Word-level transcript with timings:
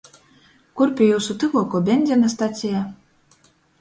Kur 0.79 0.93
pi 1.01 1.09
jiusu 1.11 1.35
tyvuokuo 1.43 1.81
beņzina 1.91 2.33
staceja? 2.37 2.83